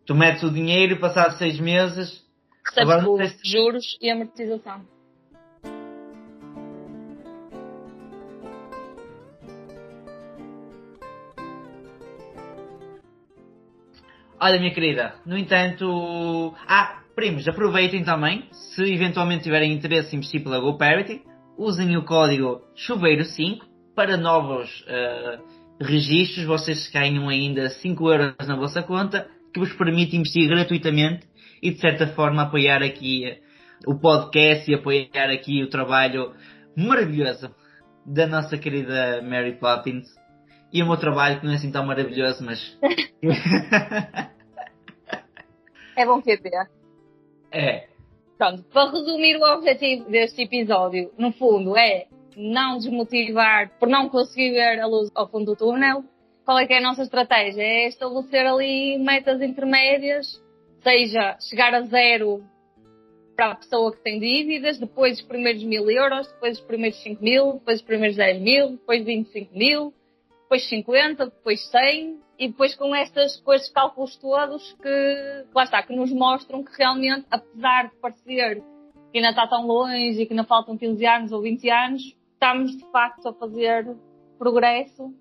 [0.10, 2.26] tu metes o dinheiro, passado seis meses,
[2.66, 4.82] Recebes Agora se- Juros e amortização.
[14.39, 16.55] Olha, minha querida, no entanto.
[16.68, 21.22] Ah, primos, aproveitem também, se eventualmente tiverem interesse em investir pela GoParity,
[21.55, 23.60] usem o código chuveiro5
[23.93, 25.43] para novos uh,
[25.80, 31.28] registros, vocês ganham ainda 5 euros na vossa conta, que vos permite investir gratuitamente
[31.62, 33.24] e de certa forma apoiar aqui
[33.86, 36.34] o podcast e apoiar aqui o trabalho
[36.76, 37.54] maravilhoso
[38.06, 40.08] da nossa querida Mary Poppins
[40.72, 42.78] e o meu trabalho que não é assim tão maravilhoso, mas
[45.95, 46.50] é bom PP.
[47.52, 47.88] É.
[48.38, 52.06] Pronto, para resumir o objetivo deste episódio, no fundo, é
[52.38, 56.04] não desmotivar por não conseguir ver a luz ao fundo do túnel.
[56.50, 57.62] Qual é que é a nossa estratégia?
[57.62, 60.41] É estabelecer ali metas intermédias,
[60.82, 62.43] seja chegar a zero
[63.36, 67.24] para a pessoa que tem dívidas, depois os primeiros mil euros, depois os primeiros 5
[67.24, 69.93] mil, depois os primeiros 10 mil, depois 25 mil,
[70.41, 75.84] depois 50, depois 100, e depois com estas, com estes cálculos todos que, lá está,
[75.84, 78.64] que nos mostram que realmente, apesar de parecer
[79.12, 82.02] que ainda está tão longe e que ainda faltam 15 anos ou 20 anos,
[82.34, 83.86] estamos de facto a fazer
[84.39, 85.14] progresso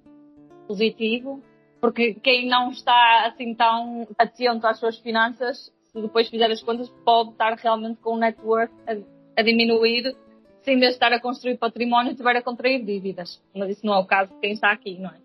[0.68, 1.42] positivo,
[1.80, 6.88] porque quem não está assim tão atento às suas finanças se depois fizer as contas,
[7.04, 10.14] pode estar realmente com o net worth a, a diminuir,
[10.62, 13.40] se em vez de estar a construir património, estiver a contrair dívidas.
[13.54, 15.16] Mas isso não é o caso de quem está aqui, não é?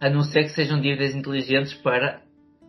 [0.00, 2.22] A não ser que sejam dívidas inteligentes para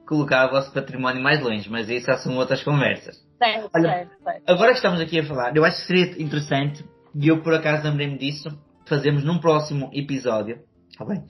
[0.07, 3.17] colocar o vosso património mais longe, mas isso já são outras conversas.
[3.37, 4.49] Certo, Olha, certo, certo.
[4.49, 6.83] Agora que estamos aqui a falar, eu acho que seria interessante,
[7.13, 8.47] e eu por acaso lembrei-me disso,
[8.87, 10.59] fazemos num próximo episódio,
[10.97, 11.23] está bem?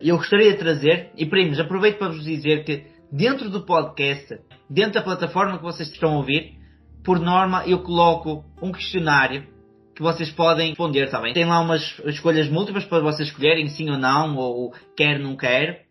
[0.00, 4.94] Eu gostaria de trazer, e primos, aproveito para vos dizer que dentro do podcast, dentro
[4.94, 6.58] da plataforma que vocês estão a ouvir,
[7.04, 9.46] por norma eu coloco um questionário
[9.94, 11.32] que vocês podem responder, tá bem?
[11.32, 15.84] Tem lá umas escolhas múltiplas para vocês escolherem sim ou não, ou quer, não quer.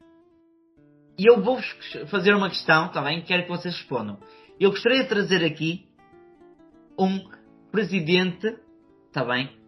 [1.18, 1.66] E eu vou-vos
[2.10, 3.22] fazer uma questão, tá bem?
[3.22, 4.18] Quero que vocês respondam.
[4.60, 5.86] Eu gostaria de trazer aqui
[7.00, 7.22] um
[7.72, 8.58] presidente,
[9.14, 9.63] tá bem?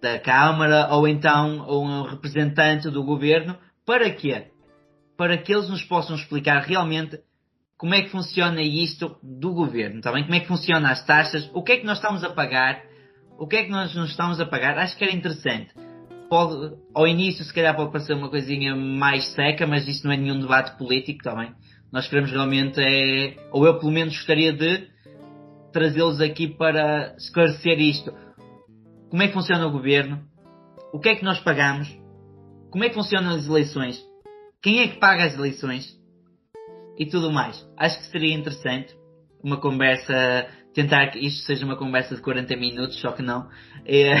[0.00, 4.50] Da Câmara, ou então um representante do governo, para quê?
[5.20, 7.18] para que eles nos possam explicar realmente
[7.76, 10.22] como é que funciona isto do governo, está bem?
[10.22, 12.80] Como é que funciona as taxas, o que é que nós estamos a pagar,
[13.38, 14.78] o que é que nós nos estamos a pagar.
[14.78, 15.74] Acho que era interessante.
[16.30, 20.16] Pode, ao início, se calhar, pode parecer uma coisinha mais seca, mas isso não é
[20.16, 21.52] nenhum debate político, está bem?
[21.92, 24.88] Nós queremos realmente, é, ou eu pelo menos gostaria de
[25.70, 28.10] trazê-los aqui para esclarecer isto.
[29.10, 30.24] Como é que funciona o governo?
[30.92, 31.88] O que é que nós pagamos?
[32.70, 34.10] Como é que funcionam as eleições?
[34.62, 35.98] quem é que paga as eleições
[36.98, 37.66] e tudo mais.
[37.76, 38.94] Acho que seria interessante
[39.42, 43.48] uma conversa, tentar que isto seja uma conversa de 40 minutos, só que não.
[43.86, 44.12] É...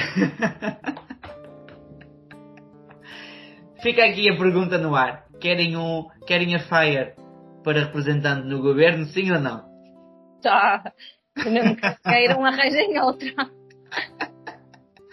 [3.82, 5.26] Fica aqui a pergunta no ar.
[5.40, 7.14] Querem, um, querem a Fire
[7.64, 9.64] para representante no governo, sim ou não?
[10.42, 10.92] Tá.
[11.46, 13.50] Mesmo que queiram, arranjem outra.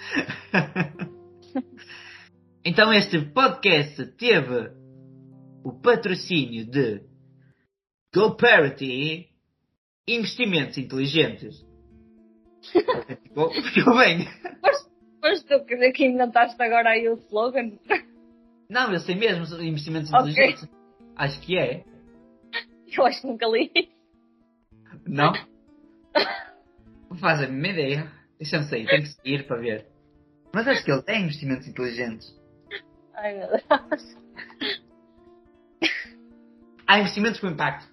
[2.64, 4.72] então este podcast teve
[5.64, 7.04] o patrocínio de
[8.14, 9.30] GoParity
[10.08, 11.66] Investimentos Inteligentes.
[13.24, 14.28] ficou, ficou bem.
[15.22, 17.78] Mas tu quer dizer que inventaste agora aí o slogan?
[18.70, 20.32] Não, eu sei mesmo, investimentos okay.
[20.32, 20.70] inteligentes.
[21.16, 21.84] Acho que é.
[22.96, 23.72] Eu acho que nunca li.
[25.06, 25.34] Não?
[27.10, 28.12] Não faz a mesma ideia.
[28.40, 29.88] Deixa-me sair, tenho que seguir para ver.
[30.54, 32.28] Mas acho que ele tem investimentos inteligentes.
[33.16, 34.18] Ai meu Deus.
[36.88, 37.88] Há investimentos com impacto.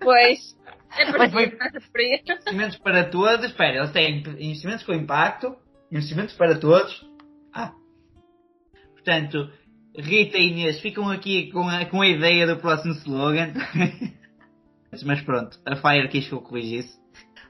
[0.00, 0.56] Pois.
[0.98, 2.32] É por isso.
[2.32, 3.46] Investimentos para todos.
[3.46, 5.56] Espera, eles têm investimentos com impacto,
[5.90, 7.04] investimentos para todos.
[7.52, 7.72] Ah.
[8.92, 9.50] Portanto,
[9.96, 13.52] Rita e Inês ficam aqui com a, com a ideia do próximo slogan.
[15.04, 16.98] Mas pronto, a Fire quis que eu corrigisse.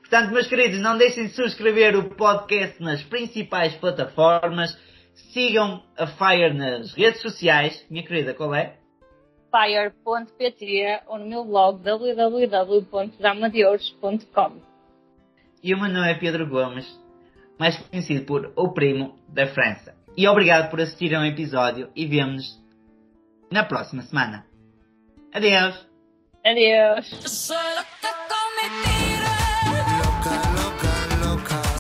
[0.09, 4.79] Portanto, meus queridos, não deixem de subscrever o podcast nas principais plataformas.
[5.33, 7.85] Sigam a Fire nas redes sociais.
[7.91, 8.77] Minha querida, qual é?
[9.51, 14.61] fire.pt ou no meu blog www.damadeuros.com.
[15.63, 16.87] E o meu nome é Pedro Gomes,
[17.59, 19.95] mais conhecido por O Primo da França.
[20.17, 22.63] E obrigado por assistirem ao episódio e vemo-nos
[23.51, 24.47] na próxima semana.
[25.33, 25.85] Adeus!
[26.45, 27.51] Adeus!